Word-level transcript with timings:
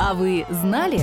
А 0.00 0.14
вы 0.14 0.46
знали? 0.48 1.00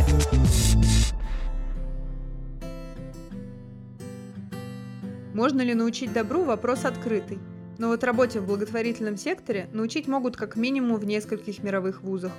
Можно 5.34 5.64
ли 5.64 5.74
научить 5.74 6.14
добру– 6.14 6.44
вопрос 6.46 6.86
открытый. 6.86 7.40
Но 7.78 7.90
вот 7.90 8.06
работе 8.06 8.40
в 8.40 8.48
благотворительном 8.48 9.18
секторе 9.18 9.68
научить 9.74 10.08
могут 10.08 10.38
как 10.38 10.56
минимум 10.56 10.96
в 10.96 11.04
нескольких 11.04 11.62
мировых 11.62 12.04
вузах. 12.04 12.32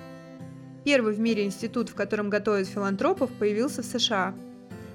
Первый 0.82 1.12
в 1.12 1.20
мире 1.20 1.44
институт, 1.44 1.90
в 1.90 1.94
котором 1.94 2.30
готовят 2.30 2.66
филантропов, 2.68 3.30
появился 3.32 3.82
в 3.82 3.84
США. 3.84 4.34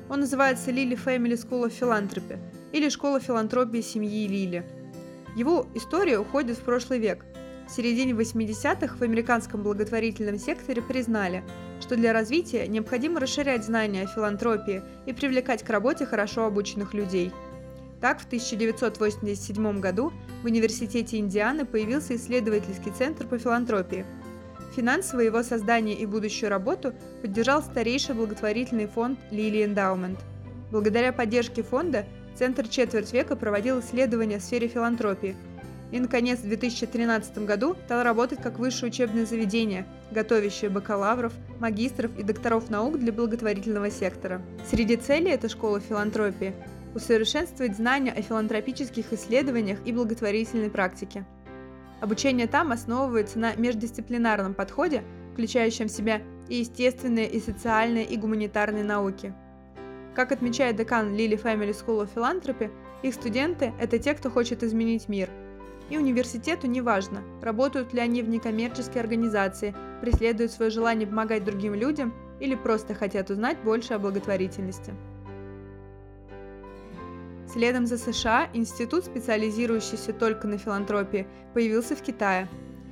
Он 0.10 0.22
называется 0.22 0.72
Lilly 0.72 1.00
Family 1.00 1.34
School 1.34 1.68
of 1.68 1.80
Philanthropy 1.80 2.40
или 2.72 2.90
Школа 2.90 3.20
филантропии 3.20 3.82
семьи 3.82 4.28
Лили. 4.28 4.66
Его 5.36 5.68
история 5.76 6.18
уходит 6.18 6.58
в 6.58 6.62
прошлый 6.62 6.98
век. 6.98 7.24
В 7.72 7.74
середине 7.74 8.12
80-х 8.12 8.98
в 8.98 9.02
американском 9.02 9.64
благотворительном 9.64 10.38
секторе 10.38 10.82
признали, 10.82 11.42
что 11.80 11.96
для 11.96 12.12
развития 12.12 12.68
необходимо 12.68 13.22
расширять 13.22 13.64
знания 13.64 14.04
о 14.04 14.08
филантропии 14.08 14.82
и 15.06 15.14
привлекать 15.14 15.64
к 15.64 15.70
работе 15.70 16.06
хорошо 16.06 16.46
обученных 16.46 16.94
людей– 16.94 17.32
так, 18.02 18.20
в 18.20 18.26
1987 18.26 19.80
году 19.80 20.12
в 20.42 20.46
Университете 20.46 21.18
Индианы 21.18 21.66
появился 21.66 22.16
исследовательский 22.16 22.92
центр 22.92 23.28
по 23.28 23.38
филантропии. 23.38 24.08
Финансово 24.76 25.22
его 25.22 25.44
создание 25.44 25.96
и 25.96 26.08
будущую 26.08 26.50
работу 26.50 26.94
поддержал 27.22 27.62
старейший 27.62 28.16
благотворительный 28.16 28.88
фонд 28.88 29.20
Лили 29.30 29.64
Эндаумент. 29.64 30.20
Благодаря 30.72 31.14
поддержке 31.14 31.62
фонда 31.62 32.06
Центр 32.34 32.68
четверть 32.68 33.14
века 33.14 33.36
проводил 33.36 33.82
исследования 33.82 34.40
в 34.40 34.44
сфере 34.44 34.68
филантропии 34.68 35.36
и, 35.92 36.00
наконец, 36.00 36.40
в 36.40 36.48
2013 36.48 37.40
году 37.40 37.76
стал 37.86 38.04
работать 38.04 38.42
как 38.42 38.60
высшее 38.60 38.92
учебное 38.92 39.26
заведение, 39.26 39.86
готовящее 40.12 40.70
бакалавров, 40.70 41.34
магистров 41.60 42.18
и 42.18 42.24
докторов 42.24 42.70
наук 42.70 42.98
для 42.98 43.12
благотворительного 43.12 43.92
сектора. 43.92 44.42
Среди 44.70 44.96
целей 44.96 45.32
этой 45.32 45.50
школы 45.50 45.82
филантропии 45.82 46.54
усовершенствовать 46.96 47.76
знания 47.76 48.12
о 48.12 48.22
филантропических 48.22 49.14
исследованиях 49.14 49.80
и 49.86 49.94
благотворительной 49.94 50.70
практике. 50.70 51.26
Обучение 52.02 52.48
там 52.48 52.72
основывается 52.72 53.40
на 53.40 53.54
междисциплинарном 53.56 54.54
подходе, 54.54 55.04
включающем 55.34 55.88
в 55.88 55.92
себя 55.92 56.22
и 56.50 56.56
естественные, 56.56 57.30
и 57.30 57.40
социальные, 57.40 58.06
и 58.06 58.18
гуманитарные 58.18 58.84
науки. 58.84 59.34
Как 60.16 60.32
отмечает 60.32 60.76
декан 60.76 61.16
Lily 61.16 61.42
Family 61.42 61.72
School 61.72 62.04
of 62.04 62.10
Philanthropy, 62.14 62.72
их 63.04 63.14
студенты– 63.14 63.72
это 63.80 63.98
те, 63.98 64.14
кто 64.14 64.30
хочет 64.30 64.64
изменить 64.64 65.08
мир. 65.08 65.30
И 65.92 65.98
университету 65.98 66.68
не 66.68 66.80
важно, 66.80 67.22
работают 67.42 67.94
ли 67.94 68.00
они 68.00 68.22
в 68.22 68.30
некоммерческой 68.30 69.02
организации, 69.02 69.76
преследуют 70.00 70.54
свое 70.54 70.72
желание 70.72 71.06
помогать 71.06 71.44
другим 71.44 71.74
людям 71.74 72.14
или 72.40 72.56
просто 72.56 72.94
хотят 72.94 73.30
узнать 73.30 73.58
больше 73.62 73.96
о 73.96 74.00
благотворительности. 74.00 74.94
Следом 77.46 77.88
за 77.88 77.98
США 77.98 78.48
институт, 78.54 79.04
специализирующийся 79.04 80.14
только 80.14 80.48
на 80.48 80.58
филантропии, 80.58 81.28
появился 81.54 81.98
в 81.98 82.02
Китае. 82.02 82.48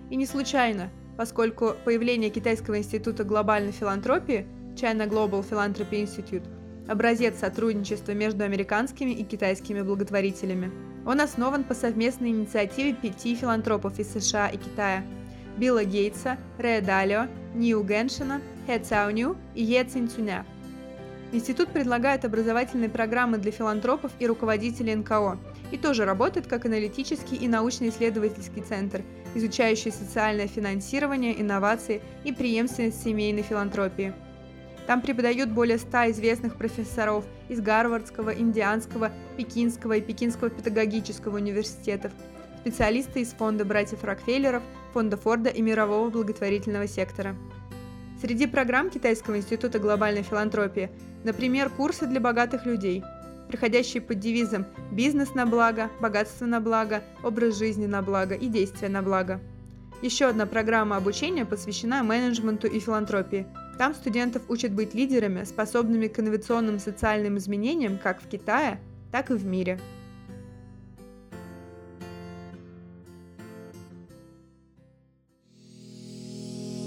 И 0.10 0.18
не 0.18 0.26
случайно, 0.26 0.90
поскольку 1.16 1.76
появление 1.86 2.30
Китайского 2.30 2.80
института 2.80 3.24
глобальной 3.24 3.72
филантропии 3.72 4.46
China 4.76 5.08
Global 5.08 5.50
Philanthropy 5.50 6.04
Institute 6.04 6.44
образец 6.90 7.40
сотрудничества 7.40 8.12
между 8.12 8.44
американскими 8.44 9.12
и 9.12 9.24
китайскими 9.24 9.84
благотворителями. 9.84 10.89
Он 11.10 11.22
основан 11.22 11.64
по 11.64 11.74
совместной 11.74 12.30
инициативе 12.30 12.94
пяти 12.94 13.34
филантропов 13.34 13.98
из 13.98 14.14
США 14.14 14.48
и 14.50 14.58
Китая– 14.58 15.04
Билла 15.58 15.84
Гейтса, 15.84 16.38
Рэя 16.60 16.82
Далио, 16.82 17.26
Ниу 17.56 17.84
Геншина, 17.84 18.42
Хэ 18.68 18.78
Цао 18.78 19.10
Ню 19.10 19.36
и 19.56 19.64
Е 19.64 19.84
Цинцюня– 19.84 20.46
Институт 21.32 21.70
предлагает 21.70 22.26
образовательные 22.26 22.90
программы 22.90 23.40
для 23.40 23.52
филантропов 23.52 24.12
и 24.20 24.28
руководителей 24.28 24.96
НКО 24.96 25.40
и 25.72 25.78
тоже 25.78 26.06
работает 26.06 26.46
как 26.46 26.66
аналитический 26.66 27.38
и 27.38 27.48
научно-исследовательский 27.48 28.62
центр, 28.62 29.04
изучающий 29.34 29.92
социальное 29.92 30.48
финансирование, 30.48 31.40
инновации 31.40 32.02
и 32.24 32.32
преемственность 32.32 33.04
семейной 33.04 33.44
филантропии. 33.44 34.14
Там 34.90 35.02
преподают 35.04 35.52
более 35.52 35.78
100 35.78 36.10
известных 36.10 36.56
профессоров 36.56 37.24
из 37.48 37.62
Гарвардского, 37.62 38.32
Индианского, 38.32 39.12
Пекинского 39.38 39.98
и 39.98 40.02
Пекинского 40.02 40.50
педагогического 40.50 41.36
университетов, 41.36 42.12
специалисты 42.62 43.22
из 43.22 43.34
фонда 43.34 43.66
братьев 43.66 44.04
Рокфеллеров, 44.04 44.64
фонда 44.92 45.16
Форда 45.16 45.52
и 45.52 45.62
мирового 45.62 46.10
благотворительного 46.10 46.88
сектора. 46.88 47.36
Среди 48.20 48.48
программ 48.48 48.90
Китайского 48.90 49.38
института 49.38 49.78
глобальной 49.78 50.24
филантропии, 50.24 50.90
например, 51.24 51.70
курсы 51.70 52.08
для 52.08 52.20
богатых 52.20 52.66
людей, 52.66 53.04
проходящие 53.48 54.02
под 54.02 54.18
девизом 54.18 54.66
«Бизнес 54.92 55.36
на 55.36 55.46
благо», 55.46 55.92
«Богатство 56.02 56.48
на 56.48 56.62
благо», 56.62 57.04
«Образ 57.22 57.60
жизни 57.60 57.86
на 57.86 58.02
благо» 58.02 58.34
и 58.34 58.48
«Действия 58.48 58.90
на 58.90 59.04
благо». 59.04 59.40
Еще 60.02 60.26
одна 60.26 60.48
программа 60.48 60.98
обучения 60.98 61.46
посвящена 61.46 62.02
менеджменту 62.02 62.66
и 62.66 62.80
филантропии. 62.80 63.46
Там 63.80 63.96
студентов 63.96 64.42
учат 64.50 64.74
быть 64.74 64.94
лидерами, 64.94 65.46
способными 65.46 66.08
к 66.08 66.20
инновационным 66.20 66.80
социальным 66.80 67.38
изменениям 67.38 67.98
как 67.98 68.22
в 68.22 68.28
Китае, 68.28 68.78
так 69.10 69.32
и 69.32 69.36
в 69.36 69.46
мире. 69.46 69.80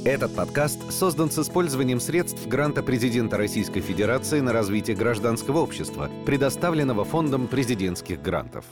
Этот 0.05 0.37
подкаст 0.37 0.93
создан 0.93 1.31
с 1.31 1.39
использованием 1.39 1.99
средств 1.99 2.47
гранта 2.47 2.83
президента 2.83 3.39
Российской 3.39 3.81
Федерации 3.81 4.41
на 4.41 4.53
развитие 4.53 4.95
гражданского 4.95 5.61
общества, 5.61 6.11
предоставленного 6.27 7.07
Фондом 7.07 7.49
президентских 7.49 8.21
грантов. 8.21 8.67